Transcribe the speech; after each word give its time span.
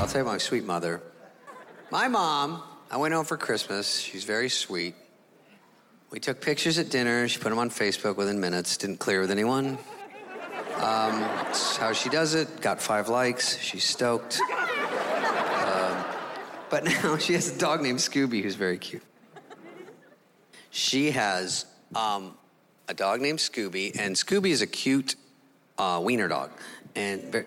I'll 0.00 0.06
tell 0.06 0.20
you 0.20 0.26
my 0.26 0.38
sweet 0.38 0.64
mother. 0.64 1.02
My 1.90 2.06
mom, 2.06 2.62
I 2.88 2.96
went 2.98 3.14
home 3.14 3.24
for 3.24 3.36
Christmas. 3.36 3.98
She's 3.98 4.22
very 4.22 4.48
sweet. 4.48 4.94
We 6.10 6.20
took 6.20 6.40
pictures 6.40 6.78
at 6.78 6.88
dinner. 6.88 7.26
She 7.26 7.40
put 7.40 7.48
them 7.48 7.58
on 7.58 7.68
Facebook 7.68 8.16
within 8.16 8.38
minutes. 8.38 8.76
Didn't 8.76 8.98
clear 8.98 9.20
with 9.20 9.32
anyone. 9.32 9.76
Um, 10.76 11.20
how 11.80 11.92
she 11.92 12.08
does 12.10 12.34
it. 12.34 12.60
Got 12.60 12.80
five 12.80 13.08
likes. 13.08 13.58
She's 13.58 13.82
stoked. 13.82 14.40
Um, 14.40 16.04
but 16.70 16.84
now 17.02 17.16
she 17.18 17.32
has 17.32 17.56
a 17.56 17.58
dog 17.58 17.82
named 17.82 17.98
Scooby 17.98 18.40
who's 18.40 18.54
very 18.54 18.78
cute. 18.78 19.02
She 20.70 21.10
has 21.10 21.66
um, 21.96 22.36
a 22.86 22.94
dog 22.94 23.20
named 23.20 23.40
Scooby, 23.40 23.98
and 23.98 24.14
Scooby 24.14 24.50
is 24.50 24.62
a 24.62 24.66
cute 24.68 25.16
uh, 25.76 26.00
wiener 26.04 26.28
dog, 26.28 26.52
and 26.94 27.20
very, 27.24 27.46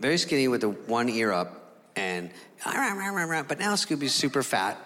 very 0.00 0.18
skinny 0.18 0.48
with 0.48 0.62
the 0.62 0.70
one 0.70 1.08
ear 1.08 1.30
up, 1.32 1.67
and 1.98 2.30
ah, 2.64 3.44
but 3.48 3.58
now 3.58 3.74
Scooby's 3.74 4.14
super 4.14 4.42
fat. 4.42 4.78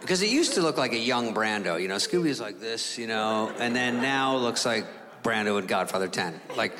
Because 0.00 0.22
it 0.22 0.30
used 0.30 0.54
to 0.54 0.62
look 0.62 0.76
like 0.76 0.92
a 0.92 0.98
young 0.98 1.34
Brando, 1.34 1.80
you 1.80 1.88
know. 1.88 1.96
Scooby's 1.96 2.40
like 2.40 2.60
this, 2.60 2.98
you 2.98 3.06
know, 3.06 3.52
and 3.58 3.74
then 3.74 4.02
now 4.02 4.36
looks 4.36 4.66
like 4.66 4.86
Brando 5.22 5.58
in 5.58 5.66
Godfather 5.66 6.08
10. 6.08 6.40
Like, 6.56 6.76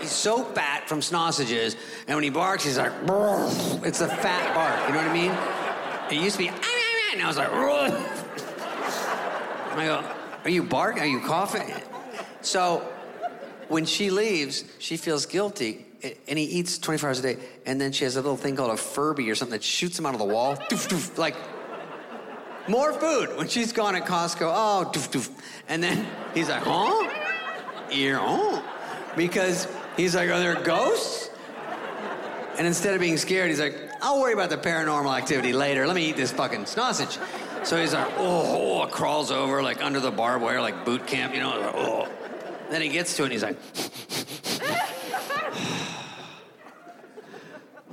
he's 0.00 0.12
so 0.12 0.44
fat 0.44 0.88
from 0.88 1.00
sausages, 1.00 1.76
and 2.06 2.14
when 2.14 2.24
he 2.24 2.30
barks, 2.30 2.64
he's 2.64 2.78
like, 2.78 2.92
"Brrr." 3.06 3.84
it's 3.86 4.00
a 4.00 4.08
fat 4.08 4.54
bark, 4.54 4.88
you 4.88 4.94
know 4.94 5.00
what 5.00 5.10
I 5.10 6.08
mean? 6.10 6.18
It 6.18 6.22
used 6.22 6.36
to 6.36 6.42
be, 6.44 6.50
ah, 6.50 7.14
now 7.16 7.28
it's 7.28 7.38
like, 7.38 7.50
"Brrr." 7.50 8.22
and 9.72 9.80
I 9.80 9.86
go, 9.86 10.04
are 10.44 10.50
you 10.50 10.62
barking? 10.62 11.02
Are 11.02 11.06
you 11.06 11.20
coughing? 11.20 11.72
So 12.42 12.86
when 13.68 13.86
she 13.86 14.10
leaves, 14.10 14.64
she 14.78 14.96
feels 14.96 15.24
guilty, 15.24 15.86
and 16.28 16.38
he 16.38 16.44
eats 16.44 16.78
24 16.78 17.08
hours 17.08 17.18
a 17.20 17.22
day, 17.22 17.36
and 17.66 17.80
then 17.80 17.92
she 17.92 18.04
has 18.04 18.16
a 18.16 18.20
little 18.20 18.36
thing 18.36 18.56
called 18.56 18.72
a 18.72 18.76
Furby 18.76 19.30
or 19.30 19.34
something 19.34 19.52
that 19.52 19.64
shoots 19.64 19.98
him 19.98 20.06
out 20.06 20.14
of 20.14 20.18
the 20.18 20.26
wall. 20.26 20.56
Doof, 20.70 20.88
doof, 20.88 21.18
like, 21.18 21.36
more 22.68 22.92
food. 22.92 23.36
When 23.36 23.48
she's 23.48 23.72
gone 23.72 23.96
at 23.96 24.04
Costco, 24.04 24.42
oh, 24.42 24.90
doof, 24.92 25.10
doof. 25.10 25.30
And 25.68 25.82
then 25.82 26.06
he's 26.34 26.48
like, 26.48 26.62
huh? 26.62 27.08
Ear, 27.90 28.18
oh. 28.20 28.64
Because 29.16 29.68
he's 29.96 30.14
like, 30.14 30.30
are 30.30 30.38
there 30.38 30.54
ghosts? 30.62 31.30
And 32.58 32.66
instead 32.66 32.94
of 32.94 33.00
being 33.00 33.16
scared, 33.16 33.48
he's 33.48 33.60
like, 33.60 33.76
I'll 34.02 34.20
worry 34.20 34.32
about 34.32 34.50
the 34.50 34.58
paranormal 34.58 35.16
activity 35.16 35.52
later. 35.52 35.86
Let 35.86 35.96
me 35.96 36.08
eat 36.08 36.16
this 36.16 36.32
fucking 36.32 36.66
sausage. 36.66 37.18
So 37.64 37.80
he's 37.80 37.94
like, 37.94 38.08
oh, 38.18 38.82
oh, 38.82 38.86
crawls 38.88 39.30
over 39.30 39.62
like 39.62 39.82
under 39.82 40.00
the 40.00 40.10
barbed 40.10 40.42
wire, 40.42 40.60
like 40.60 40.84
boot 40.84 41.06
camp, 41.06 41.34
you 41.34 41.40
know. 41.40 41.72
oh. 41.74 42.08
Then 42.70 42.82
he 42.82 42.88
gets 42.88 43.16
to 43.16 43.22
it 43.22 43.26
and 43.26 43.32
he's 43.32 43.42
like, 43.42 43.58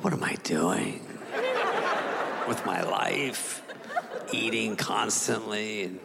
what 0.02 0.14
am 0.14 0.24
I 0.24 0.36
doing 0.50 1.00
with 2.48 2.66
my 2.66 2.82
life? 2.82 3.62
Eating 4.32 4.76
constantly. 4.76 5.84
And 5.84 6.00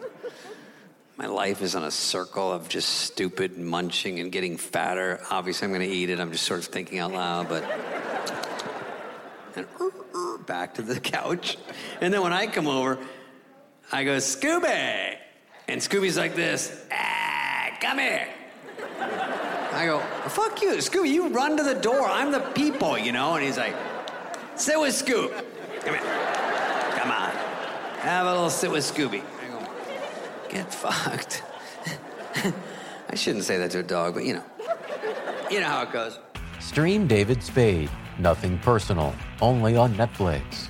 my 1.17 1.25
life 1.25 1.63
is 1.63 1.75
on 1.75 1.83
a 1.83 1.89
circle 1.89 2.51
of 2.51 2.69
just 2.69 2.89
stupid 2.89 3.57
munching 3.57 4.19
and 4.19 4.31
getting 4.31 4.57
fatter. 4.57 5.19
Obviously, 5.31 5.65
I'm 5.65 5.71
going 5.73 5.89
to 5.89 5.93
eat 5.93 6.11
it. 6.11 6.19
I'm 6.19 6.31
just 6.31 6.43
sort 6.43 6.59
of 6.59 6.67
thinking 6.67 6.99
out 6.99 7.11
loud, 7.11 7.49
but. 7.49 7.63
And 9.55 9.65
back 10.45 10.75
to 10.75 10.83
the 10.83 10.99
couch. 11.15 11.57
And 11.99 12.13
then 12.13 12.21
when 12.21 12.33
I 12.33 12.45
come 12.45 12.67
over, 12.67 12.99
I 13.91 14.03
go, 14.03 14.17
Scooby! 14.17 15.15
And 15.67 15.81
Scooby's 15.81 16.17
like 16.17 16.35
this, 16.35 16.85
ah, 16.91 17.75
come 17.81 17.97
here. 17.97 18.27
I 19.71 19.87
go, 19.87 19.99
fuck 20.29 20.61
you, 20.61 20.73
Scooby, 20.73 21.09
you 21.09 21.29
run 21.29 21.57
to 21.57 21.63
the 21.63 21.73
door. 21.73 22.03
I'm 22.03 22.31
the 22.31 22.39
people, 22.39 22.95
you 22.95 23.11
know? 23.11 23.33
And 23.33 23.43
he's 23.43 23.57
like, 23.57 23.73
sit 24.55 24.79
with 24.79 24.93
Scoop. 24.93 25.31
Come 25.81 25.93
here. 25.93 26.01
Come 26.97 27.11
on. 27.11 27.29
Have 27.99 28.27
a 28.27 28.33
little 28.33 28.49
sit 28.49 28.71
with 28.71 28.83
Scooby. 28.83 29.23
Get 30.49 30.73
fucked. 30.73 31.43
I 33.09 33.15
shouldn't 33.15 33.43
say 33.43 33.57
that 33.57 33.71
to 33.71 33.79
a 33.79 33.83
dog, 33.83 34.13
but 34.13 34.25
you 34.25 34.35
know. 34.35 34.43
You 35.49 35.59
know 35.59 35.67
how 35.67 35.83
it 35.83 35.91
goes. 35.91 36.19
Stream 36.59 37.07
David 37.07 37.43
Spade. 37.43 37.89
Nothing 38.17 38.57
personal. 38.59 39.13
Only 39.41 39.75
on 39.75 39.93
Netflix. 39.95 40.69